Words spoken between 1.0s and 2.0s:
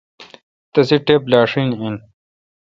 ٹپ لاشین این۔